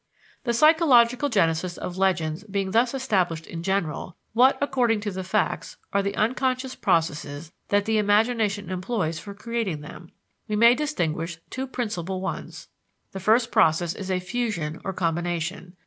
The 0.45 0.53
psychological 0.53 1.29
genesis 1.29 1.77
of 1.77 1.95
legends 1.95 2.43
being 2.45 2.71
thus 2.71 2.95
established 2.95 3.45
in 3.45 3.61
general, 3.61 4.17
what, 4.33 4.57
according 4.59 4.99
to 5.01 5.11
the 5.11 5.23
facts, 5.23 5.77
are 5.93 6.01
the 6.01 6.15
unconscious 6.15 6.73
processes 6.73 7.51
that 7.67 7.85
the 7.85 7.99
imagination 7.99 8.71
employs 8.71 9.19
for 9.19 9.35
creating 9.35 9.81
them? 9.81 10.09
We 10.47 10.55
may 10.55 10.73
distinguish 10.73 11.37
two 11.51 11.67
principal 11.67 12.19
ones. 12.19 12.67
The 13.11 13.19
first 13.19 13.51
process 13.51 13.93
is 13.93 14.09
a 14.09 14.19
fusion 14.19 14.81
or 14.83 14.91
combination. 14.91 15.75